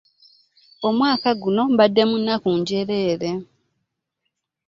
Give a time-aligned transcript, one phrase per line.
[0.87, 3.31] Omwaka guno mbadde mu nnaku njereere.